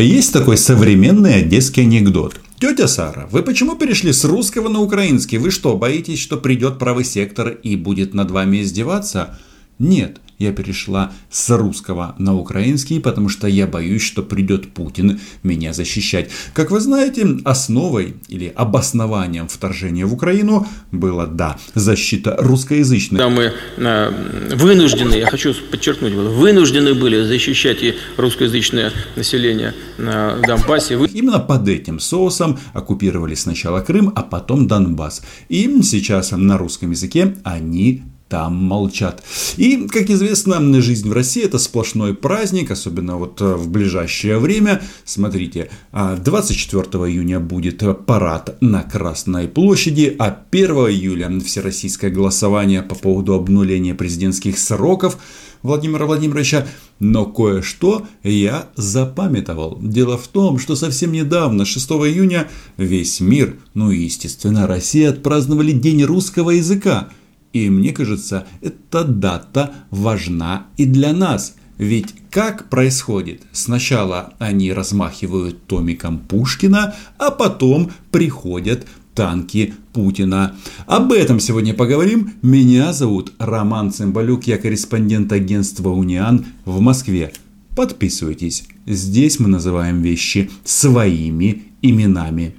Есть 0.00 0.32
такой 0.32 0.56
современный 0.56 1.36
одесский 1.36 1.84
анекдот. 1.84 2.40
Тетя 2.58 2.88
Сара, 2.88 3.28
вы 3.30 3.44
почему 3.44 3.76
перешли 3.76 4.12
с 4.12 4.24
русского 4.24 4.68
на 4.68 4.80
украинский? 4.80 5.38
Вы 5.38 5.52
что, 5.52 5.76
боитесь, 5.76 6.18
что 6.18 6.36
придет 6.36 6.80
правый 6.80 7.04
сектор 7.04 7.50
и 7.50 7.76
будет 7.76 8.12
над 8.12 8.32
вами 8.32 8.62
издеваться? 8.62 9.38
Нет, 9.78 10.20
я 10.38 10.52
перешла 10.52 11.12
с 11.30 11.56
русского 11.56 12.14
на 12.18 12.34
украинский, 12.34 13.00
потому 13.00 13.28
что 13.28 13.46
я 13.46 13.66
боюсь, 13.66 14.02
что 14.02 14.22
придет 14.22 14.72
Путин 14.72 15.20
меня 15.42 15.72
защищать. 15.72 16.30
Как 16.52 16.70
вы 16.70 16.80
знаете, 16.80 17.26
основой 17.44 18.16
или 18.28 18.52
обоснованием 18.54 19.48
вторжения 19.48 20.06
в 20.06 20.12
Украину 20.14 20.66
было, 20.92 21.26
да, 21.26 21.58
защита 21.74 22.36
русскоязычных. 22.38 23.18
Да, 23.18 23.28
мы 23.28 23.52
э, 23.76 24.54
вынуждены, 24.54 25.14
я 25.14 25.26
хочу 25.26 25.54
подчеркнуть, 25.70 26.12
вынуждены 26.12 26.94
были 26.94 27.22
защищать 27.24 27.82
и 27.82 27.94
русскоязычное 28.16 28.92
население 29.16 29.74
на 29.98 30.36
Донбассе. 30.46 30.94
Именно 30.94 31.40
под 31.40 31.68
этим 31.68 32.00
соусом 32.00 32.58
оккупировали 32.72 33.34
сначала 33.34 33.80
Крым, 33.80 34.12
а 34.14 34.22
потом 34.22 34.66
Донбасс. 34.66 35.22
И 35.48 35.82
сейчас 35.82 36.32
на 36.32 36.58
русском 36.58 36.90
языке 36.90 37.36
они 37.44 38.02
там 38.28 38.56
молчат. 38.56 39.22
И, 39.56 39.86
как 39.88 40.08
известно, 40.10 40.60
жизнь 40.80 41.08
в 41.08 41.12
России 41.12 41.44
это 41.44 41.58
сплошной 41.58 42.14
праздник, 42.14 42.70
особенно 42.70 43.16
вот 43.16 43.40
э, 43.40 43.54
в 43.54 43.68
ближайшее 43.68 44.38
время. 44.38 44.82
Смотрите, 45.04 45.70
24 45.92 46.84
а, 46.92 47.08
июня 47.08 47.38
будет 47.38 47.82
парад 48.06 48.56
на 48.60 48.82
Красной 48.82 49.46
площади, 49.46 50.16
а 50.18 50.36
1 50.50 50.70
июля 50.70 51.40
всероссийское 51.40 52.10
голосование 52.10 52.82
по 52.82 52.94
поводу 52.94 53.34
обнуления 53.34 53.94
президентских 53.94 54.58
сроков 54.58 55.18
Владимира 55.62 56.06
Владимировича, 56.06 56.66
но 56.98 57.26
кое-что 57.26 58.06
я 58.22 58.68
запамятовал. 58.76 59.78
Дело 59.80 60.18
в 60.18 60.28
том, 60.28 60.58
что 60.58 60.76
совсем 60.76 61.12
недавно, 61.12 61.64
6 61.64 61.90
июня, 61.90 62.48
весь 62.76 63.20
мир, 63.20 63.56
ну 63.74 63.90
и 63.90 64.04
естественно 64.04 64.66
Россия, 64.66 65.10
отпраздновали 65.10 65.72
День 65.72 66.04
русского 66.04 66.50
языка– 66.50 67.10
и 67.54 67.70
мне 67.70 67.92
кажется, 67.92 68.46
эта 68.60 69.04
дата 69.04 69.72
важна 69.90 70.66
и 70.76 70.84
для 70.84 71.14
нас. 71.14 71.54
Ведь 71.78 72.14
как 72.30 72.68
происходит? 72.68 73.42
Сначала 73.52 74.34
они 74.38 74.72
размахивают 74.72 75.66
томиком 75.66 76.18
Пушкина, 76.18 76.94
а 77.16 77.30
потом 77.30 77.90
приходят 78.10 78.86
танки 79.14 79.74
Путина. 79.92 80.56
Об 80.86 81.12
этом 81.12 81.38
сегодня 81.38 81.74
поговорим. 81.74 82.34
Меня 82.42 82.92
зовут 82.92 83.32
Роман 83.38 83.92
Цымбалюк, 83.92 84.44
я 84.44 84.58
корреспондент 84.58 85.32
агентства 85.32 85.90
«Униан» 85.90 86.46
в 86.64 86.80
Москве. 86.80 87.32
Подписывайтесь. 87.76 88.64
Здесь 88.86 89.38
мы 89.38 89.48
называем 89.48 90.02
вещи 90.02 90.50
своими 90.64 91.64
именами. 91.82 92.56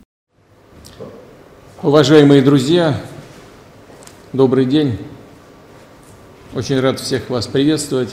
Уважаемые 1.82 2.42
друзья, 2.42 3.02
Добрый 4.36 4.66
день. 4.66 4.98
Очень 6.54 6.82
рад 6.82 7.00
всех 7.00 7.30
вас 7.30 7.48
приветствовать 7.48 8.10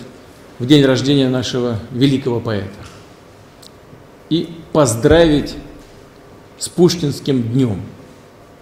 в 0.60 0.66
день 0.66 0.84
рождения 0.84 1.28
нашего 1.28 1.80
великого 1.90 2.38
поэта. 2.38 2.68
И 4.30 4.48
поздравить 4.72 5.56
с 6.60 6.68
Пушкинским 6.68 7.42
днем 7.42 7.80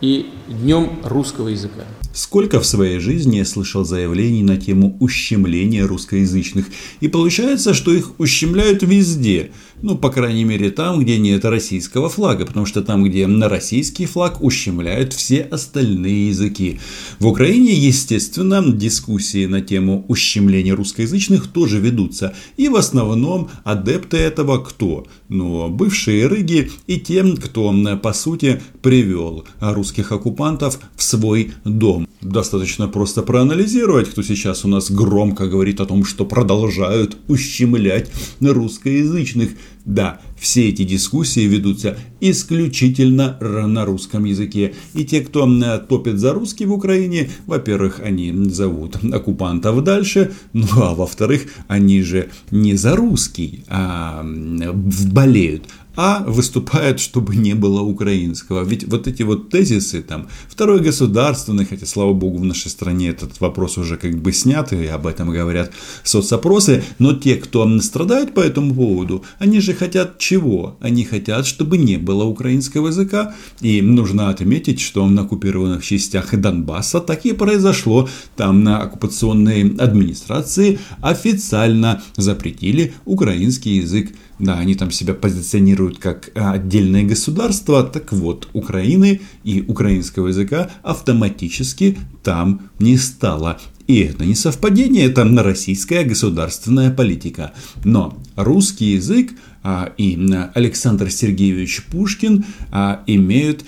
и 0.01 0.31
днем 0.49 1.01
русского 1.05 1.49
языка. 1.49 1.85
Сколько 2.15 2.61
в 2.61 2.67
своей 2.67 2.99
жизни 2.99 3.37
я 3.37 3.45
слышал 3.45 3.85
заявлений 3.85 4.43
на 4.43 4.57
тему 4.57 4.97
ущемления 4.99 5.85
русскоязычных. 5.85 6.65
И 7.01 7.09
получается, 7.09 7.75
что 7.75 7.93
их 7.93 8.19
ущемляют 8.19 8.83
везде. 8.83 9.51
Ну, 9.83 9.97
по 9.97 10.11
крайней 10.11 10.45
мере, 10.45 10.71
там, 10.71 11.01
где 11.01 11.19
нет 11.19 11.45
российского 11.45 12.09
флага. 12.09 12.47
Потому 12.47 12.67
что 12.67 12.83
там, 12.83 13.05
где 13.05 13.27
на 13.27 13.49
российский 13.49 14.07
флаг, 14.07 14.43
ущемляют 14.43 15.13
все 15.13 15.43
остальные 15.43 16.29
языки. 16.29 16.81
В 17.19 17.27
Украине, 17.27 17.73
естественно, 17.73 18.63
дискуссии 18.73 19.47
на 19.47 19.61
тему 19.61 20.05
ущемления 20.09 20.75
русскоязычных 20.75 21.47
тоже 21.49 21.81
ведутся. 21.81 22.35
И 22.57 22.69
в 22.69 22.77
основном 22.77 23.49
адепты 23.65 24.19
этого 24.19 24.59
кто? 24.59 25.07
Ну, 25.29 25.69
бывшие 25.69 26.27
рыги 26.27 26.71
и 26.87 26.99
тем, 26.99 27.37
кто, 27.37 27.75
по 28.03 28.13
сути, 28.13 28.61
привел 28.83 29.45
русских 29.61 30.13
оккупантов 30.13 30.79
в 30.97 31.03
свой 31.03 31.53
дом. 31.65 32.07
Достаточно 32.21 32.87
просто 32.87 33.23
проанализировать, 33.23 34.11
кто 34.11 34.23
сейчас 34.23 34.65
у 34.65 34.69
нас 34.69 34.91
громко 34.91 35.47
говорит 35.47 35.81
о 35.81 35.87
том, 35.87 36.05
что 36.05 36.27
продолжают 36.27 37.17
ущемлять 37.29 38.11
русскоязычных. 38.41 39.51
Да, 39.85 40.21
все 40.39 40.69
эти 40.69 40.85
дискуссии 40.85 41.41
ведутся 41.41 41.97
исключительно 42.21 43.39
на 43.41 43.85
русском 43.85 44.25
языке. 44.25 44.75
И 44.95 45.05
те, 45.05 45.21
кто 45.23 45.49
топит 45.89 46.19
за 46.19 46.33
русский 46.33 46.67
в 46.67 46.73
Украине, 46.73 47.31
во-первых, 47.47 48.01
они 48.01 48.33
зовут 48.51 48.97
оккупантов 49.13 49.83
дальше, 49.83 50.33
ну 50.53 50.67
а 50.77 50.95
во-вторых, 50.95 51.47
они 51.67 52.03
же 52.03 52.29
не 52.51 52.75
за 52.75 52.95
русский, 52.95 53.65
а 53.69 54.23
болеют 54.25 55.65
а 55.97 56.25
выступает, 56.27 57.01
чтобы 57.01 57.37
не 57.37 57.55
было 57.55 57.81
украинского. 57.81 58.65
Ведь 58.65 58.85
вот 58.85 59.07
эти 59.07 59.23
вот 59.23 59.51
тезисы, 59.51 60.03
там, 60.03 60.29
второй 60.49 60.81
государственный, 60.81 61.65
хотя, 61.65 61.87
слава 61.87 62.13
богу, 62.13 62.39
в 62.39 62.45
нашей 62.45 62.71
стране 62.71 63.09
этот 63.09 63.41
вопрос 63.41 63.79
уже 63.79 63.97
как 63.97 64.15
бы 64.21 64.33
снят, 64.33 64.73
и 64.73 64.87
об 64.87 65.07
этом 65.07 65.31
говорят 65.31 65.73
соцопросы, 66.05 66.83
но 66.99 67.15
те, 67.15 67.37
кто 67.37 67.81
страдает 67.81 68.35
по 68.35 68.41
этому 68.41 68.75
поводу, 68.75 69.25
они 69.39 69.61
же 69.61 69.75
хотят 69.75 70.19
чего? 70.19 70.77
Они 70.81 71.05
хотят, 71.05 71.47
чтобы 71.47 71.79
не 71.79 71.97
было 71.97 72.25
украинского 72.25 72.89
языка, 72.89 73.35
и 73.61 73.83
нужно 73.83 74.31
отметить, 74.31 74.81
что 74.81 75.07
на 75.09 75.23
оккупированных 75.23 75.85
частях 75.85 76.35
Донбасса 76.35 77.01
так 77.01 77.25
и 77.27 77.33
произошло. 77.33 78.09
Там 78.37 78.63
на 78.65 78.83
оккупационной 78.83 79.77
администрации 79.77 80.79
официально 81.01 82.03
запретили 82.17 82.95
украинский 83.05 83.77
язык. 83.77 84.13
Да, 84.39 84.59
они 84.59 84.75
там 84.75 84.91
себя 84.91 85.13
позиционируют 85.13 85.80
как 85.89 86.31
отдельное 86.35 87.05
государство. 87.05 87.83
Так 87.83 88.13
вот, 88.13 88.49
Украины 88.53 89.21
и 89.45 89.65
украинского 89.67 90.29
языка 90.29 90.71
автоматически 90.83 91.99
там 92.23 92.71
не 92.79 92.97
стало. 92.97 93.59
И 93.87 94.01
это 94.01 94.25
не 94.25 94.35
совпадение, 94.35 95.07
это 95.07 95.25
российская 95.43 96.05
государственная 96.05 96.91
политика. 96.91 97.53
Но 97.85 98.17
русский 98.37 98.93
язык 98.93 99.33
а, 99.63 99.93
и 99.97 100.17
Александр 100.55 101.11
Сергеевич 101.11 101.83
Пушкин 101.91 102.45
а, 102.71 103.03
имеют 103.07 103.65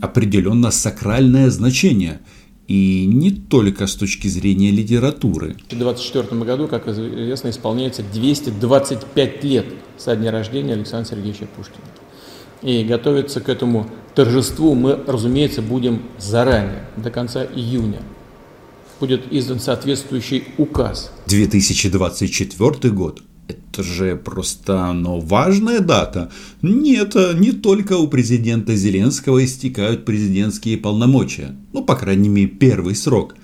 определенно 0.00 0.70
сакральное 0.70 1.50
значение– 1.50 2.20
и 2.72 3.04
не 3.04 3.30
только 3.30 3.86
с 3.86 3.94
точки 3.96 4.28
зрения 4.28 4.70
литературы. 4.70 5.56
В 5.66 5.76
2024 5.76 6.42
году, 6.42 6.68
как 6.68 6.88
известно, 6.88 7.50
исполняется 7.50 8.02
225 8.02 9.44
лет 9.44 9.66
со 9.98 10.16
дня 10.16 10.30
рождения 10.30 10.72
Александра 10.72 11.10
Сергеевича 11.10 11.46
Пушкина. 11.54 11.84
И 12.62 12.82
готовиться 12.84 13.42
к 13.42 13.50
этому 13.50 13.90
торжеству 14.14 14.74
мы, 14.74 14.98
разумеется, 15.06 15.60
будем 15.60 16.04
заранее, 16.18 16.88
до 16.96 17.10
конца 17.10 17.44
июня. 17.44 18.00
Будет 19.00 19.30
издан 19.30 19.60
соответствующий 19.60 20.44
указ. 20.56 21.12
2024 21.26 22.94
год 22.94 23.22
это 23.72 23.82
же 23.82 24.16
просто, 24.16 24.92
ну, 24.92 25.20
важная 25.20 25.80
дата. 25.80 26.30
Нет, 26.62 27.14
не 27.34 27.52
только 27.52 27.96
у 27.96 28.08
президента 28.08 28.74
Зеленского 28.76 29.44
истекают 29.44 30.04
президентские 30.04 30.78
полномочия. 30.78 31.56
Ну, 31.72 31.84
по 31.84 31.96
крайней 31.96 32.28
мере, 32.28 32.48
первый 32.48 32.94
срок. 32.94 33.34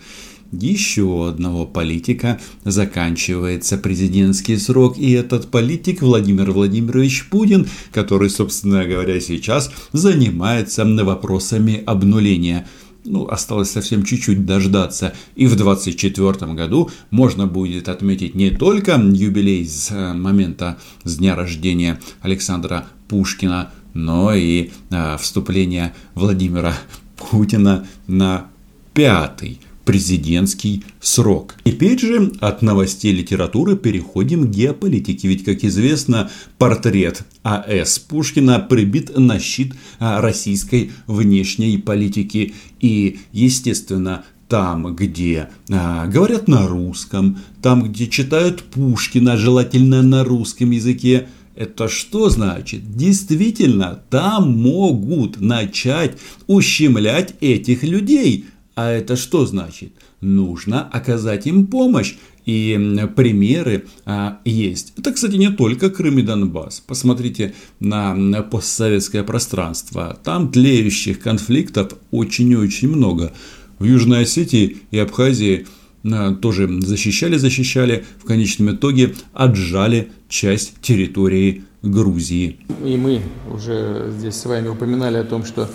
Еще 0.51 1.29
одного 1.29 1.67
политика 1.67 2.41
заканчивается 2.65 3.77
президентский 3.77 4.57
срок, 4.57 4.97
и 4.97 5.13
этот 5.13 5.51
политик 5.51 6.01
Владимир 6.01 6.53
Владимирович 6.53 7.29
Путин, 7.29 7.69
который, 7.93 8.31
собственно 8.31 8.87
говоря, 8.87 9.21
сейчас 9.21 9.71
занимается 9.93 10.87
вопросами 10.87 11.83
обнуления– 11.85 12.67
ну, 13.09 13.27
осталось 13.27 13.71
совсем 13.71 14.05
чуть-чуть 14.05 14.45
дождаться. 14.45 15.15
И 15.35 15.47
в 15.47 15.57
2024 15.57 16.53
году 16.53 16.91
можно 17.11 17.47
будет 17.47 17.89
отметить 17.89 18.35
не 18.35 18.51
только 18.51 18.93
юбилей 18.93 19.67
с 19.67 19.91
э, 19.91 20.13
момента 20.13 20.79
с 21.05 21.17
дня 21.17 21.35
рождения 21.35 21.99
Александра 22.21 22.87
Пушкина, 23.09 23.73
но 23.95 24.35
и 24.35 24.71
э, 24.91 25.17
вступление 25.19 25.95
Владимира 26.15 26.75
Путина 27.17 27.87
на 28.07 28.47
пятый 28.93 29.61
президентский 29.89 30.85
срок. 31.01 31.55
Теперь 31.65 31.99
же 31.99 32.33
от 32.41 32.61
новостей 32.61 33.11
литературы 33.11 33.75
переходим 33.75 34.45
к 34.45 34.51
геополитике. 34.51 35.29
Ведь, 35.29 35.45
как 35.45 35.65
известно, 35.65 36.31
портрет 36.59 37.23
А.С. 37.43 37.99
Пушкина 37.99 38.59
прибит 38.59 39.17
на 39.17 39.41
щит 39.41 39.73
а, 39.99 40.21
российской 40.21 40.93
внешней 41.07 41.79
политики. 41.79 42.53
И, 42.81 43.21
естественно, 43.33 44.27
там, 44.47 44.95
где 44.95 45.49
а, 45.71 46.07
говорят 46.07 46.49
на 46.49 46.67
русском, 46.67 47.39
там, 47.63 47.83
где 47.85 48.09
читают 48.09 48.65
Пушкина, 48.65 49.39
желательно 49.39 50.03
на 50.03 50.23
русском 50.23 50.71
языке, 50.71 51.29
Это 51.57 51.89
что 51.89 52.29
значит? 52.29 52.95
Действительно, 52.95 54.03
там 54.11 54.61
могут 54.61 55.41
начать 55.41 56.19
ущемлять 56.47 57.35
этих 57.41 57.83
людей. 57.85 58.45
А 58.79 58.93
это 58.93 59.17
что 59.17 59.45
значит? 59.45 59.91
Нужно 60.21 60.85
оказать 60.85 61.49
им 61.49 61.67
помощь. 61.67 62.15
И 62.47 62.79
примеры 63.17 63.87
а, 64.07 64.39
есть. 64.45 64.93
Это, 64.97 65.13
кстати, 65.13 65.35
не 65.35 65.51
только 65.51 65.91
Крым 65.91 66.21
и 66.21 66.23
Донбасс. 66.23 66.79
Посмотрите 66.87 67.55
на 67.81 68.15
постсоветское 68.43 69.25
пространство. 69.25 70.17
Там 70.23 70.53
тлеющих 70.53 71.19
конфликтов 71.19 71.95
очень-очень 72.13 72.87
много. 72.87 73.33
В 73.81 73.85
Южной 73.85 74.23
Осетии 74.23 74.77
и 74.93 74.99
Абхазии 75.01 75.67
а, 76.05 76.37
тоже 76.37 76.81
защищали, 76.81 77.37
защищали, 77.37 78.05
в 78.23 78.27
конечном 78.27 78.77
итоге 78.77 79.17
отжали 79.33 80.13
часть 80.29 80.81
территории 80.83 81.65
Грузии. 81.83 82.61
И 82.85 82.97
мы 82.97 83.23
уже 83.53 84.13
здесь 84.17 84.37
с 84.37 84.45
вами 84.45 84.69
упоминали 84.69 85.17
о 85.17 85.25
том, 85.25 85.45
что 85.45 85.69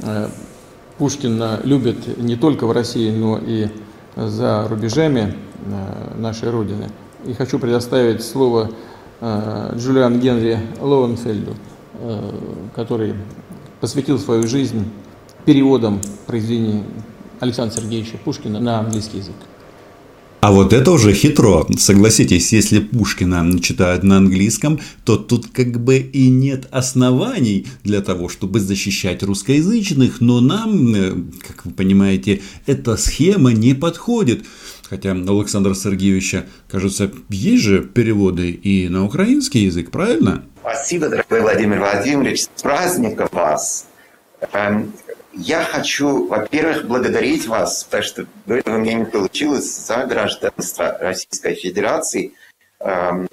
э, 0.00 0.28
Пушкина 0.98 1.60
любят 1.62 2.18
не 2.18 2.36
только 2.36 2.66
в 2.66 2.72
России, 2.72 3.10
но 3.10 3.38
и 3.38 3.68
за 4.16 4.66
рубежами 4.68 5.34
э, 5.64 6.18
нашей 6.18 6.50
Родины. 6.50 6.88
И 7.24 7.32
хочу 7.34 7.58
предоставить 7.58 8.24
слово 8.24 8.70
э, 9.20 9.72
Джулиан 9.76 10.18
Генри 10.18 10.58
Лоуенфельду, 10.80 11.54
э, 11.94 12.30
который 12.74 13.14
посвятил 13.80 14.18
свою 14.18 14.48
жизнь 14.48 14.90
переводом 15.44 16.00
произведений 16.26 16.82
Александра 17.38 17.80
Сергеевича 17.80 18.18
Пушкина 18.24 18.58
на 18.58 18.80
английский 18.80 19.18
язык. 19.18 19.36
А 20.40 20.52
вот 20.52 20.72
это 20.72 20.92
уже 20.92 21.12
хитро. 21.14 21.66
Согласитесь, 21.76 22.52
если 22.52 22.78
Пушкина 22.78 23.58
читают 23.60 24.04
на 24.04 24.18
английском, 24.18 24.78
то 25.04 25.16
тут 25.16 25.48
как 25.52 25.80
бы 25.80 25.98
и 25.98 26.30
нет 26.30 26.68
оснований 26.70 27.66
для 27.82 28.02
того, 28.02 28.28
чтобы 28.28 28.60
защищать 28.60 29.24
русскоязычных, 29.24 30.20
но 30.20 30.40
нам, 30.40 30.94
э, 30.94 31.12
как 31.44 31.66
вы 31.66 31.72
понимаете, 31.72 32.40
эта 32.66 32.96
схема 32.96 33.52
не 33.52 33.74
подходит. 33.74 34.44
Хотя 34.88 35.12
у 35.12 35.40
Александра 35.40 35.74
Сергеевича, 35.74 36.46
кажется, 36.70 37.10
есть 37.30 37.64
же 37.64 37.82
переводы 37.82 38.52
и 38.52 38.88
на 38.88 39.04
украинский 39.04 39.64
язык, 39.64 39.90
правильно? 39.90 40.44
Спасибо, 40.60 41.08
дорогой 41.08 41.40
Владимир 41.40 41.80
Владимирович. 41.80 42.46
С 42.54 42.62
праздником 42.62 43.28
вас! 43.32 43.86
Я 45.40 45.62
хочу, 45.62 46.26
во-первых, 46.26 46.88
благодарить 46.88 47.46
вас, 47.46 47.84
потому 47.84 48.02
что 48.02 48.26
до 48.46 48.54
этого 48.56 48.74
у 48.74 48.78
меня 48.80 48.94
не 48.94 49.04
получилось 49.04 49.72
за 49.72 50.04
гражданство 50.04 50.98
Российской 50.98 51.54
Федерации. 51.54 52.32
Эм, 52.80 53.28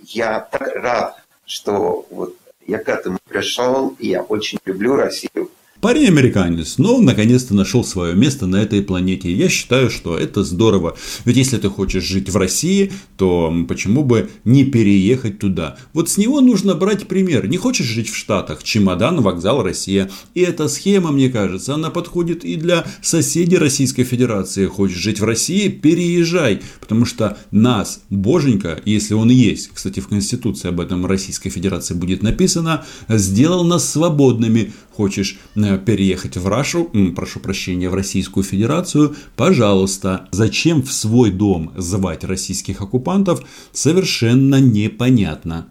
я 0.00 0.40
так 0.40 0.74
рад, 0.74 1.22
что 1.46 2.04
вот 2.10 2.34
я 2.66 2.78
к 2.78 2.88
этому 2.88 3.18
пришел, 3.28 3.94
и 4.00 4.08
я 4.08 4.22
очень 4.22 4.58
люблю 4.64 4.96
Россию. 4.96 5.48
Парень 5.80 6.08
американец, 6.08 6.78
но 6.78 6.96
он 6.96 7.04
наконец-то 7.04 7.54
нашел 7.54 7.84
свое 7.84 8.12
место 8.16 8.48
на 8.48 8.56
этой 8.56 8.82
планете. 8.82 9.32
Я 9.32 9.48
считаю, 9.48 9.90
что 9.90 10.18
это 10.18 10.42
здорово. 10.42 10.96
Ведь 11.24 11.36
если 11.36 11.56
ты 11.56 11.68
хочешь 11.68 12.02
жить 12.02 12.28
в 12.28 12.36
России, 12.36 12.90
то 13.16 13.54
почему 13.68 14.02
бы 14.02 14.28
не 14.44 14.64
переехать 14.64 15.38
туда? 15.38 15.76
Вот 15.92 16.08
с 16.08 16.18
него 16.18 16.40
нужно 16.40 16.74
брать 16.74 17.06
пример. 17.06 17.46
Не 17.46 17.58
хочешь 17.58 17.86
жить 17.86 18.10
в 18.10 18.16
Штатах? 18.16 18.64
Чемодан, 18.64 19.20
вокзал, 19.20 19.62
Россия. 19.62 20.10
И 20.34 20.40
эта 20.40 20.66
схема, 20.66 21.12
мне 21.12 21.30
кажется, 21.30 21.74
она 21.74 21.90
подходит 21.90 22.44
и 22.44 22.56
для 22.56 22.84
соседей 23.00 23.56
Российской 23.56 24.02
Федерации. 24.02 24.66
Хочешь 24.66 24.98
жить 24.98 25.20
в 25.20 25.24
России? 25.24 25.68
Переезжай. 25.68 26.60
Потому 26.80 27.04
что 27.04 27.38
нас, 27.52 28.00
боженька, 28.10 28.80
если 28.84 29.14
он 29.14 29.30
есть, 29.30 29.70
кстати, 29.72 30.00
в 30.00 30.08
Конституции 30.08 30.70
об 30.70 30.80
этом 30.80 31.06
Российской 31.06 31.50
Федерации 31.50 31.94
будет 31.94 32.24
написано, 32.24 32.84
сделал 33.08 33.62
нас 33.62 33.88
свободными. 33.88 34.72
Хочешь 34.98 35.38
Э, 35.54 35.78
переехать 35.78 36.36
в 36.36 36.48
Рашу, 36.48 36.90
прошу 37.14 37.38
прощения, 37.38 37.88
в 37.88 37.94
Российскую 37.94 38.42
Федерацию, 38.42 39.14
пожалуйста. 39.36 40.26
Зачем 40.32 40.82
в 40.82 40.92
свой 40.92 41.30
дом 41.30 41.72
звать 41.76 42.24
российских 42.24 42.80
оккупантов, 42.80 43.40
совершенно 43.72 44.60
непонятно. 44.60 45.68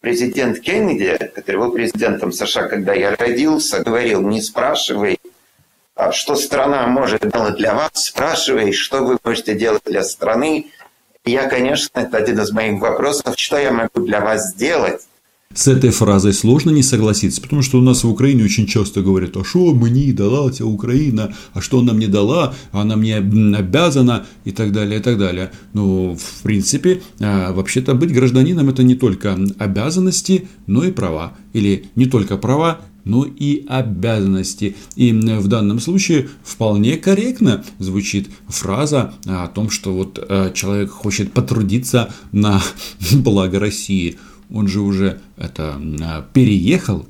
Президент 0.00 0.60
Кеннеди, 0.60 1.16
который 1.34 1.56
был 1.56 1.72
президентом 1.72 2.30
США, 2.30 2.68
когда 2.68 2.92
я 2.92 3.16
родился, 3.16 3.82
говорил, 3.82 4.20
не 4.20 4.42
спрашивай, 4.42 5.18
а 5.94 6.12
что 6.12 6.36
страна 6.36 6.86
может 6.86 7.22
делать 7.22 7.56
для 7.56 7.74
вас, 7.74 7.90
спрашивай, 7.94 8.72
что 8.72 9.02
вы 9.02 9.16
можете 9.24 9.54
делать 9.54 9.82
для 9.86 10.04
страны. 10.04 10.66
Я, 11.24 11.48
конечно, 11.48 12.00
это 12.00 12.18
один 12.18 12.38
из 12.38 12.52
моих 12.52 12.82
вопросов, 12.82 13.34
что 13.38 13.58
я 13.58 13.72
могу 13.72 14.06
для 14.06 14.20
вас 14.20 14.50
сделать. 14.50 15.00
С 15.54 15.68
этой 15.68 15.90
фразой 15.90 16.34
сложно 16.34 16.70
не 16.70 16.82
согласиться, 16.82 17.40
потому 17.40 17.62
что 17.62 17.78
у 17.78 17.80
нас 17.80 18.04
в 18.04 18.10
Украине 18.10 18.44
очень 18.44 18.66
часто 18.66 19.00
говорят, 19.00 19.36
а 19.36 19.44
что 19.44 19.72
мне 19.74 20.12
дала 20.12 20.50
тебе 20.50 20.66
Украина, 20.66 21.34
а 21.54 21.60
что 21.62 21.78
она 21.78 21.94
мне 21.94 22.08
дала, 22.08 22.54
она 22.72 22.96
мне 22.96 23.16
обязана 23.16 24.26
и 24.44 24.50
так 24.50 24.72
далее, 24.72 25.00
и 25.00 25.02
так 25.02 25.16
далее. 25.18 25.52
Но, 25.72 26.14
в 26.14 26.42
принципе, 26.42 27.00
а, 27.20 27.52
вообще-то 27.52 27.94
быть 27.94 28.12
гражданином 28.12 28.68
это 28.68 28.82
не 28.82 28.96
только 28.96 29.38
обязанности, 29.58 30.48
но 30.66 30.84
и 30.84 30.90
права. 30.90 31.32
Или 31.54 31.86
не 31.94 32.04
только 32.04 32.36
права, 32.36 32.80
но 33.04 33.24
и 33.24 33.64
обязанности. 33.66 34.76
И 34.96 35.12
в 35.12 35.46
данном 35.46 35.80
случае 35.80 36.28
вполне 36.44 36.98
корректно 36.98 37.64
звучит 37.78 38.28
фраза 38.48 39.14
о 39.24 39.46
том, 39.46 39.70
что 39.70 39.94
вот 39.94 40.18
а, 40.28 40.50
человек 40.52 40.90
хочет 40.90 41.32
потрудиться 41.32 42.12
на 42.32 42.60
благо 43.12 43.58
России– 43.58 44.18
он 44.52 44.68
же 44.68 44.80
уже 44.80 45.20
это 45.36 45.80
а, 46.02 46.22
переехал. 46.32 47.06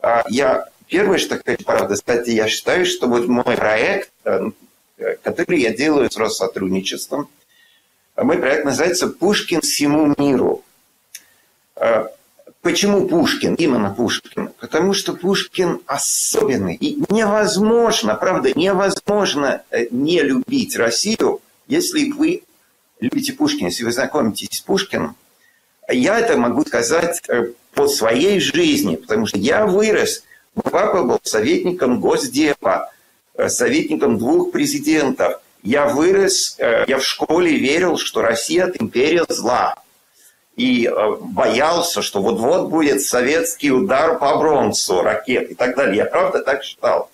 А, 0.00 0.24
я 0.28 0.66
первое, 0.86 1.18
что 1.18 1.40
хочу 1.44 1.64
правда 1.64 1.96
сказать, 1.96 2.28
я 2.28 2.48
считаю, 2.48 2.86
что 2.86 3.06
вот 3.06 3.28
мой 3.28 3.56
проект, 3.56 4.10
э, 4.24 4.50
который 5.22 5.60
я 5.60 5.74
делаю 5.74 6.10
с 6.10 6.16
Россотрудничеством, 6.16 7.28
мой 8.16 8.38
проект 8.38 8.64
называется 8.64 9.08
«Пушкин 9.08 9.60
всему 9.60 10.14
миру». 10.18 10.64
А, 11.76 12.08
почему 12.62 13.06
Пушкин? 13.06 13.54
Именно 13.54 13.94
Пушкин. 13.94 14.50
Потому 14.60 14.92
что 14.92 15.14
Пушкин 15.14 15.80
особенный. 15.86 16.74
И 16.74 17.02
невозможно, 17.12 18.14
правда, 18.16 18.52
невозможно 18.54 19.62
э, 19.70 19.86
не 19.90 20.20
любить 20.22 20.76
Россию, 20.76 21.40
если 21.66 22.10
вы 22.10 22.42
любите 23.00 23.32
Пушкина, 23.32 23.68
если 23.68 23.84
вы 23.84 23.92
знакомитесь 23.92 24.58
с 24.58 24.60
Пушкиным, 24.60 25.16
я 25.94 26.18
это 26.18 26.36
могу 26.36 26.64
сказать 26.64 27.22
э, 27.28 27.52
по 27.74 27.88
своей 27.88 28.40
жизни, 28.40 28.96
потому 28.96 29.26
что 29.26 29.38
я 29.38 29.66
вырос. 29.66 30.24
Папа 30.54 31.02
был 31.04 31.20
советником 31.22 32.00
Госдепа, 32.00 32.90
э, 33.34 33.48
советником 33.48 34.18
двух 34.18 34.52
президентов. 34.52 35.40
Я 35.62 35.86
вырос, 35.86 36.56
э, 36.58 36.84
я 36.86 36.98
в 36.98 37.04
школе 37.04 37.56
верил, 37.56 37.96
что 37.96 38.22
Россия– 38.22 38.66
это 38.68 38.82
империя 38.82 39.24
зла. 39.28 39.76
И 40.56 40.90
боялся, 41.20 42.02
что 42.02 42.20
вот-вот 42.20 42.68
будет 42.68 43.00
советский 43.00 43.70
удар 43.70 44.18
по 44.18 44.36
Бронцу, 44.38 45.02
ракет 45.02 45.52
и 45.52 45.54
так 45.54 45.76
далее. 45.76 45.98
Я 45.98 46.04
правда 46.06 46.40
так 46.40 46.64
считал. 46.64 47.10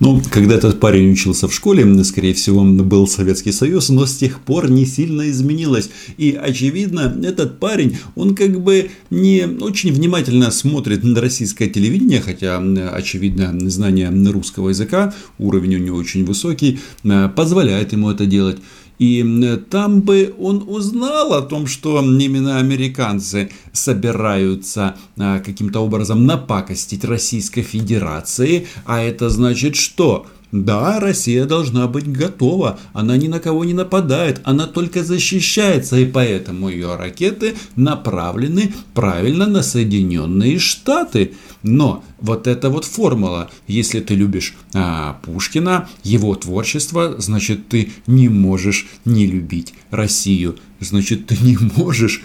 Ну, 0.00 0.20
когда 0.30 0.56
этот 0.56 0.80
парень 0.80 1.12
учился 1.12 1.48
в 1.48 1.54
школе, 1.54 2.04
скорее 2.04 2.34
всего, 2.34 2.62
был 2.62 3.08
Советский 3.08 3.52
Союз, 3.52 3.88
но 3.88 4.04
с 4.04 4.16
тех 4.16 4.40
пор 4.40 4.70
не 4.70 4.84
сильно 4.84 5.30
изменилось. 5.30 5.88
И, 6.18 6.32
очевидно, 6.32 7.18
этот 7.24 7.58
парень, 7.58 7.96
он 8.14 8.34
как 8.34 8.60
бы 8.60 8.90
не 9.08 9.46
очень 9.46 9.90
внимательно 9.94 10.50
смотрит 10.50 11.04
на 11.04 11.18
российское 11.22 11.68
телевидение, 11.68 12.20
хотя, 12.20 12.58
очевидно, 12.92 13.58
знание 13.70 14.10
русского 14.30 14.68
языка, 14.68 15.14
уровень 15.38 15.76
у 15.76 15.78
него 15.78 15.96
очень 15.96 16.26
высокий, 16.26 16.78
э, 17.04 17.30
позволяет 17.34 17.92
ему 17.92 18.10
это 18.10 18.26
делать. 18.26 18.58
И 19.02 19.58
там 19.68 20.02
бы 20.02 20.32
он 20.38 20.62
узнал 20.64 21.32
о 21.32 21.42
том, 21.42 21.66
что 21.66 22.00
именно 22.00 22.58
американцы 22.58 23.50
собираются 23.72 24.94
а, 25.18 25.40
каким-то 25.40 25.80
образом 25.80 26.24
напакостить 26.24 27.04
Российской 27.04 27.62
Федерации. 27.62 28.68
А 28.84 29.00
это 29.02 29.28
значит 29.28 29.74
что? 29.74 30.26
Да, 30.52 31.00
Россия 31.00 31.46
должна 31.46 31.88
быть 31.88 32.12
готова, 32.12 32.78
она 32.92 33.16
ни 33.16 33.26
на 33.26 33.40
кого 33.40 33.64
не 33.64 33.74
нападает, 33.74 34.40
она 34.44 34.66
только 34.66 35.02
защищается, 35.02 35.96
и 35.96 36.04
поэтому 36.04 36.68
ее 36.68 36.94
ракеты 36.94 37.54
направлены 37.74 38.72
правильно 38.94 39.46
на 39.46 39.62
Соединенные 39.62 40.60
Штаты. 40.60 41.32
Но 41.62 42.04
вот 42.20 42.46
эта 42.46 42.70
вот 42.70 42.84
формула, 42.84 43.50
если 43.66 44.00
ты 44.00 44.14
любишь 44.14 44.54
а, 44.74 45.18
Пушкина, 45.22 45.88
его 46.02 46.34
творчество, 46.34 47.14
значит 47.18 47.68
ты 47.68 47.92
не 48.06 48.28
можешь 48.28 48.88
не 49.04 49.26
любить 49.26 49.74
Россию, 49.90 50.56
значит 50.80 51.26
ты 51.26 51.36
не 51.40 51.56
можешь 51.76 52.22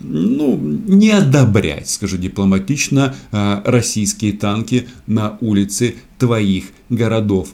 ну, 0.00 0.56
не 0.56 1.10
одобрять, 1.10 1.88
скажу 1.88 2.16
дипломатично, 2.16 3.14
а, 3.32 3.62
российские 3.64 4.32
танки 4.32 4.88
на 5.06 5.38
улице 5.40 5.96
твоих 6.18 6.66
городов. 6.88 7.50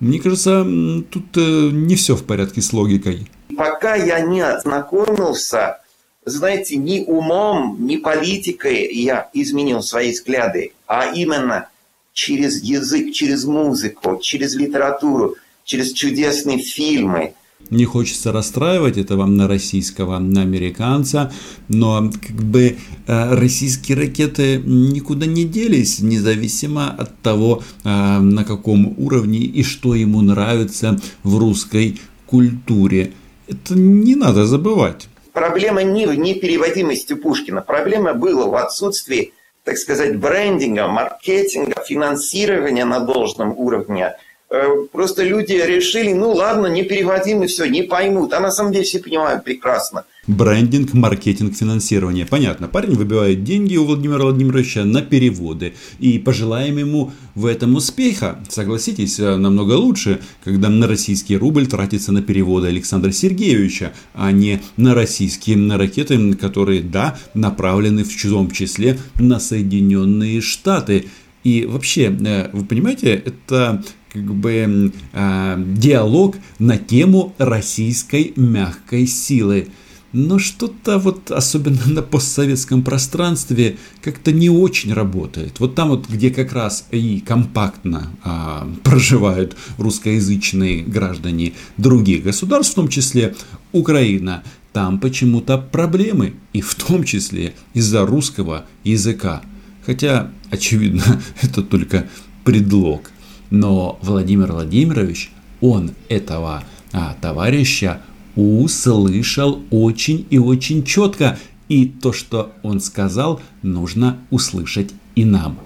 Мне 0.00 0.18
кажется, 0.18 0.64
тут 1.10 1.36
э, 1.36 1.68
не 1.70 1.94
все 1.94 2.16
в 2.16 2.24
порядке 2.24 2.60
с 2.60 2.72
логикой. 2.72 3.30
Пока 3.56 3.94
я 3.94 4.20
не 4.20 4.40
ознакомился 4.40 5.78
знаете, 6.24 6.76
ни 6.76 7.00
умом, 7.00 7.76
ни 7.80 7.96
политикой 7.96 8.92
я 8.92 9.28
изменил 9.32 9.82
свои 9.82 10.12
взгляды, 10.12 10.72
а 10.86 11.12
именно 11.14 11.68
через 12.12 12.62
язык, 12.62 13.12
через 13.12 13.44
музыку, 13.44 14.18
через 14.22 14.54
литературу, 14.54 15.36
через 15.64 15.92
чудесные 15.92 16.58
фильмы– 16.58 17.34
не 17.70 17.84
хочется 17.84 18.32
расстраивать 18.32 18.98
этого 18.98 19.24
на 19.26 19.48
российского, 19.48 20.18
на 20.18 20.42
американца, 20.42 21.32
но 21.68 22.10
как 22.10 22.36
бы 22.36 22.76
э, 23.06 23.34
российские 23.34 23.96
ракеты 23.96 24.60
никуда 24.64 25.26
не 25.26 25.44
делись, 25.44 26.00
независимо 26.00 26.90
от 26.90 27.18
того, 27.22 27.62
э, 27.84 28.18
на 28.18 28.44
каком 28.44 28.94
уровне 28.98 29.38
и 29.38 29.62
что 29.62 29.94
ему 29.94 30.20
нравится 30.20 31.00
в 31.22 31.38
русской 31.38 32.00
культуре. 32.26 33.12
Это 33.48 33.74
не 33.74 34.16
надо 34.16 34.46
забывать. 34.46 35.08
Проблема 35.32 35.82
не 35.82 36.06
в 36.06 36.14
непереводимости 36.14 37.14
Пушкина. 37.14 37.62
Проблема 37.62 38.14
была 38.14 38.46
в 38.46 38.54
отсутствии, 38.56 39.32
так 39.64 39.78
сказать, 39.78 40.16
брендинга, 40.16 40.88
маркетинга, 40.88 41.82
финансирования 41.82 42.84
на 42.84 43.00
должном 43.00 43.58
уровне– 43.58 44.16
Э, 44.52 44.86
просто 44.92 45.22
люди 45.22 45.54
решили, 45.54 46.12
ну 46.12 46.32
ладно, 46.32 46.66
не 46.66 46.82
переводим 46.82 47.42
и 47.42 47.46
все, 47.46 47.64
не 47.64 47.82
поймут. 47.82 48.34
А 48.34 48.40
на 48.40 48.50
самом 48.50 48.72
деле 48.72 48.84
все 48.84 48.98
понимают 48.98 49.44
прекрасно. 49.44 50.04
Брендинг, 50.28 50.94
маркетинг, 50.94 51.56
финансирование. 51.56 52.24
Понятно, 52.24 52.68
парень 52.68 52.94
выбивает 52.94 53.42
деньги 53.42 53.76
у 53.76 53.84
Владимира 53.84 54.22
Владимировича 54.22 54.84
на 54.84 55.02
переводы. 55.02 55.74
И 55.98 56.20
пожелаем 56.20 56.78
ему 56.78 57.10
в 57.34 57.44
этом 57.44 57.74
успеха. 57.74 58.38
Согласитесь, 58.48 59.18
э, 59.18 59.34
намного 59.34 59.72
лучше, 59.72 60.20
когда 60.44 60.68
на 60.68 60.86
российский 60.86 61.36
рубль 61.36 61.66
тратится 61.66 62.12
на 62.12 62.22
переводы 62.22 62.68
Александра 62.68 63.10
Сергеевича, 63.10 63.94
а 64.14 64.30
не 64.30 64.60
на 64.76 64.94
российские 64.94 65.56
на 65.56 65.76
ракеты, 65.76 66.34
которые, 66.34 66.82
да, 66.82 67.18
направлены 67.34 68.04
в 68.04 68.16
чужом 68.16 68.52
числе 68.52 69.00
на 69.18 69.40
Соединенные 69.40 70.40
Штаты. 70.40 71.06
И 71.42 71.66
вообще, 71.66 72.16
э, 72.24 72.48
вы 72.52 72.64
понимаете, 72.64 73.08
это 73.26 73.82
как 74.12 74.22
бы 74.22 74.92
э, 75.12 75.64
диалог 75.66 76.36
на 76.60 76.78
тему 76.78 77.34
российской 77.38 78.32
мягкой 78.36 79.08
силы. 79.08 79.66
Но 80.12 80.38
что-то 80.38 80.98
вот, 80.98 81.30
особенно 81.30 81.86
на 81.86 82.02
постсоветском 82.02 82.82
пространстве, 82.82 83.78
как-то 84.02 84.30
не 84.30 84.50
очень 84.50 84.92
работает. 84.92 85.58
Вот 85.58 85.74
там 85.74 85.88
вот, 85.88 86.08
где 86.08 86.30
как 86.30 86.52
раз 86.52 86.86
и 86.90 87.20
компактно 87.20 88.10
а, 88.22 88.70
проживают 88.82 89.56
русскоязычные 89.78 90.82
граждане 90.82 91.54
других 91.78 92.24
государств, 92.24 92.72
в 92.72 92.76
том 92.76 92.88
числе 92.88 93.34
Украина, 93.72 94.42
там 94.72 95.00
почему-то 95.00 95.58
проблемы, 95.58 96.34
и 96.52 96.60
в 96.60 96.74
том 96.74 97.04
числе 97.04 97.54
из-за 97.72 98.04
русского 98.04 98.66
языка. 98.84 99.42
Хотя, 99.86 100.30
очевидно, 100.50 101.22
это 101.42 101.62
только 101.62 102.06
предлог. 102.44 103.10
Но 103.50 103.98
Владимир 104.02 104.52
Владимирович, 104.52 105.30
он 105.60 105.92
этого 106.08 106.64
а, 106.92 107.16
товарища 107.20 108.02
услышал 108.36 109.62
очень 109.70 110.26
и 110.30 110.38
очень 110.38 110.84
четко. 110.84 111.38
И 111.68 111.86
то, 111.86 112.12
что 112.12 112.52
он 112.62 112.80
сказал, 112.80 113.40
нужно 113.62 114.18
услышать 114.30 114.90
и 115.14 115.24
нам. 115.24 115.58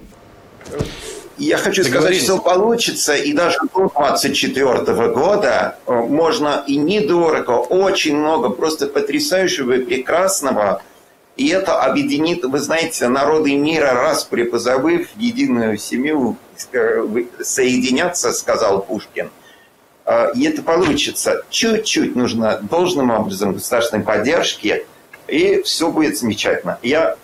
Я 1.37 1.57
хочу 1.57 1.83
сказать, 1.83 2.15
что 2.15 2.39
получится, 2.39 3.15
и 3.15 3.31
даже 3.33 3.57
до 3.73 3.91
24 3.93 5.13
года 5.13 5.77
э, 5.85 5.93
можно 5.93 6.63
и 6.65 6.77
недорого, 6.77 7.51
очень 7.51 8.17
много 8.17 8.49
просто 8.49 8.87
потрясающего 8.87 9.73
и 9.73 9.85
прекрасного 9.85 10.81
и 11.37 11.49
это 11.49 11.79
объединит, 11.83 12.43
вы 12.43 12.59
знаете, 12.59 13.07
народы 13.07 13.55
мира, 13.55 13.93
раз 13.93 14.23
припозабыв 14.23 15.09
единую 15.17 15.77
семью, 15.77 16.35
соединяться, 17.39 18.33
сказал 18.33 18.81
Пушкин. 18.81 19.29
А, 20.07 20.31
и 20.33 20.45
это 20.45 20.63
получится. 20.63 21.43
Чуть-чуть 21.49 22.15
нужно 22.15 22.59
должным 22.61 23.11
образом 23.11 23.53
государственной 23.53 24.03
поддержки, 24.03 24.85
и 25.27 25.61
все 25.63 25.91
будет 25.91 26.17
замечательно. 26.17 26.79
Я 26.81 27.17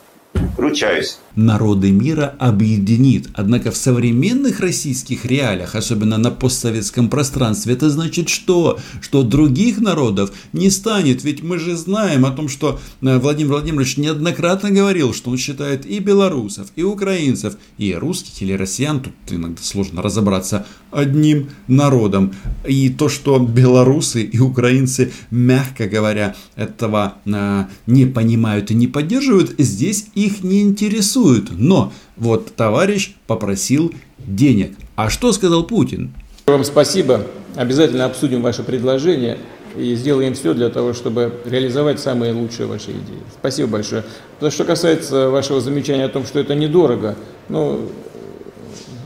ручаюсь 0.57 1.17
народы 1.35 1.91
мира 1.91 2.35
объединит. 2.39 3.29
Однако 3.33 3.71
в 3.71 3.77
современных 3.77 4.59
российских 4.59 5.25
реалиях, 5.25 5.75
особенно 5.75 6.17
на 6.17 6.31
постсоветском 6.31 7.09
пространстве, 7.09 7.73
это 7.73 7.89
значит 7.89 8.29
что? 8.29 8.79
Что 9.01 9.23
других 9.23 9.79
народов 9.79 10.31
не 10.53 10.69
станет. 10.69 11.23
Ведь 11.23 11.41
мы 11.43 11.59
же 11.59 11.75
знаем 11.75 12.25
о 12.25 12.31
том, 12.31 12.49
что 12.49 12.79
э, 13.01 13.17
Владимир 13.17 13.53
Владимирович 13.53 13.97
неоднократно 13.97 14.71
говорил, 14.71 15.13
что 15.13 15.31
он 15.31 15.37
считает 15.37 15.85
и 15.85 15.99
белорусов, 15.99 16.67
и 16.75 16.83
украинцев, 16.83 17.57
и 17.77 17.93
русских 17.93 18.41
или 18.41 18.53
россиян, 18.53 18.99
тут 18.99 19.13
иногда 19.29 19.61
сложно 19.61 20.01
разобраться, 20.01 20.65
одним 20.91 21.49
народом. 21.67 22.33
И 22.67 22.89
то, 22.89 23.09
что 23.09 23.39
белорусы 23.39 24.23
и 24.23 24.39
украинцы, 24.39 25.11
мягко 25.31 25.87
говоря, 25.87 26.35
этого 26.55 27.15
э, 27.25 27.65
не 27.87 28.05
понимают 28.05 28.71
и 28.71 28.75
не 28.75 28.87
поддерживают, 28.87 29.55
здесь 29.57 30.07
их 30.13 30.43
не 30.43 30.61
интересует 30.61 31.22
интересует, 31.23 31.49
но 31.57 31.91
вот 32.17 32.55
товарищ 32.55 33.15
попросил 33.27 33.93
денег. 34.19 34.75
А 34.95 35.09
что 35.09 35.31
сказал 35.31 35.63
Путин? 35.63 36.13
Вам 36.45 36.63
спасибо. 36.63 37.21
Обязательно 37.55 38.05
обсудим 38.05 38.41
ваше 38.41 38.63
предложение 38.63 39.37
и 39.77 39.95
сделаем 39.95 40.33
все 40.33 40.53
для 40.53 40.69
того, 40.69 40.93
чтобы 40.93 41.33
реализовать 41.45 41.99
самые 41.99 42.33
лучшие 42.33 42.67
ваши 42.67 42.91
идеи. 42.91 43.21
Спасибо 43.39 43.69
большое. 43.69 44.03
То, 44.39 44.49
что 44.51 44.65
касается 44.65 45.29
вашего 45.29 45.61
замечания 45.61 46.05
о 46.05 46.09
том, 46.09 46.25
что 46.25 46.39
это 46.39 46.53
недорого, 46.55 47.15
ну, 47.49 47.89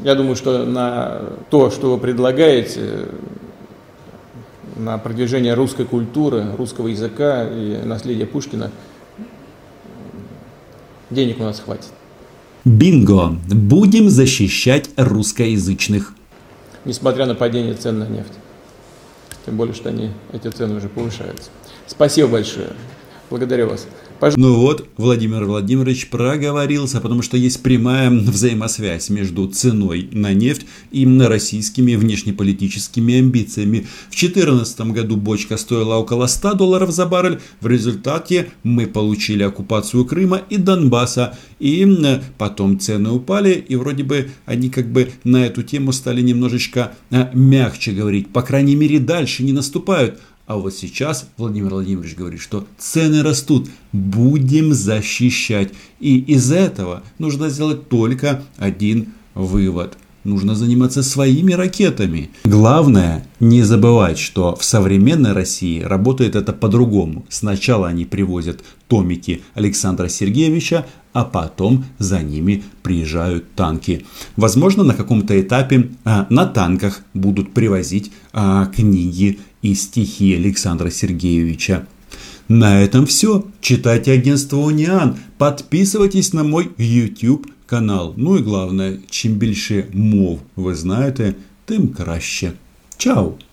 я 0.04 0.16
думаю, 0.16 0.36
что 0.36 0.66
на 0.66 1.22
то, 1.50 1.70
что 1.72 1.92
вы 1.92 1.98
предлагаете, 1.98 3.08
на 4.76 4.98
продвижение 5.00 5.56
русской 5.56 5.86
культуры, 5.86 6.46
русского 6.56 6.88
языка 6.88 7.48
и 7.50 7.82
наследия 7.84 8.28
Пушкина, 8.28 8.72
денег 11.10 11.40
у 11.40 11.44
нас 11.44 11.60
хватит. 11.60 11.92
Бинго! 12.68 13.30
Будем 13.48 14.10
защищать 14.10 14.90
русскоязычных. 14.98 16.14
Несмотря 16.84 17.26
на 17.26 17.34
падение 17.34 17.74
цен 17.76 18.00
на 18.00 18.10
нефть. 18.10 18.34
Тем 19.46 19.56
более, 19.56 19.74
что 19.74 19.88
они, 19.88 20.12
эти 20.34 20.50
цены 20.50 20.76
уже 20.76 20.90
повышаются. 20.90 21.50
Спасибо 21.88 22.28
большое. 22.28 22.72
Благодарю 23.30 23.68
вас. 23.68 23.88
Ну 24.36 24.56
вот, 24.56 24.88
Владимир 24.98 25.46
Владимирович 25.46 26.10
проговорился, 26.10 27.02
потому 27.02 27.22
что 27.22 27.38
есть 27.38 27.62
прямая 27.62 28.10
взаимосвязь 28.10 29.10
между 29.10 29.48
ценой 29.48 30.10
на 30.12 30.34
нефть 30.34 30.66
и 30.92 31.06
российскими 31.06 31.96
внешнеполитическими 31.96 33.20
амбициями. 33.20 33.86
В 34.10 34.18
2014 34.18 34.80
году 34.92 35.18
бочка 35.18 35.58
стоила 35.58 35.96
около 35.96 36.28
100 36.28 36.54
долларов 36.54 36.90
за 36.92 37.06
баррель. 37.06 37.40
В 37.62 37.68
результате 37.68 38.50
мы 38.64 38.88
получили 38.88 39.44
оккупацию 39.44 40.06
Крыма 40.06 40.42
и 40.50 40.58
Донбасса. 40.58 41.38
И 41.60 41.86
потом 42.38 42.80
цены 42.80 43.10
упали, 43.10 43.54
и 43.54 43.76
вроде 43.76 44.04
бы 44.04 44.30
они 44.46 44.70
как 44.70 44.88
бы 44.92 45.12
на 45.24 45.46
эту 45.46 45.64
тему 45.64 45.92
стали 45.92 46.22
немножечко 46.22 46.94
э, 47.10 47.30
мягче 47.34 47.92
говорить. 47.92 48.30
По 48.30 48.44
крайней 48.44 48.76
мере, 48.76 49.00
дальше 49.00 49.44
не 49.44 49.54
наступают. 49.54 50.20
А 50.48 50.56
вот 50.56 50.74
сейчас 50.74 51.28
Владимир 51.36 51.72
Владимирович 51.72 52.16
говорит, 52.16 52.40
что 52.40 52.66
цены 52.78 53.22
растут, 53.22 53.70
будем 53.92 54.74
защищать. 54.74 55.74
И 56.00 56.20
из 56.20 56.54
этого 56.54 57.04
нужно 57.20 57.50
сделать 57.50 57.90
только 57.90 58.42
один 58.58 59.10
вывод. 59.36 59.98
Нужно 60.24 60.56
заниматься 60.56 61.04
своими 61.04 61.52
ракетами. 61.52 62.30
Главное 62.46 63.28
не 63.42 63.62
забывать, 63.62 64.20
что 64.20 64.56
в 64.56 64.64
современной 64.64 65.34
России 65.34 65.82
работает 65.82 66.36
это 66.38 66.54
по-другому. 66.54 67.26
Сначала 67.28 67.90
они 67.90 68.06
привозят 68.06 68.62
томики 68.88 69.42
Александра 69.54 70.08
Сергеевича, 70.08 70.86
а 71.14 71.26
потом 71.26 71.86
за 71.98 72.22
ними 72.22 72.64
приезжают 72.84 73.54
танки. 73.54 74.06
Возможно, 74.36 74.84
на 74.84 74.94
каком-то 74.94 75.40
этапе 75.40 75.90
а, 76.06 76.28
на 76.30 76.46
танках 76.46 77.02
будут 77.14 77.54
привозить 77.54 78.12
а, 78.34 78.68
книги 78.68 79.40
и 79.62 79.76
стихи 79.76 80.36
Александра 80.36 80.90
Сергеевича. 80.90 81.88
На 82.48 82.82
этом 82.82 83.06
все. 83.06 83.46
Читайте 83.62 84.14
агентство 84.14 84.58
Униан, 84.58 85.18
подписывайтесь 85.38 86.34
на 86.34 86.44
мой 86.44 86.70
YouTube 86.78 87.48
канал. 87.66 88.14
Ну 88.18 88.38
и 88.38 88.42
главное, 88.42 89.00
чим 89.10 89.34
більше 89.34 89.86
мов 89.94 90.40
ви 90.56 90.76
знаєте, 90.76 91.34
тим 91.66 91.88
краще. 91.88 92.52
Чао! 92.98 93.38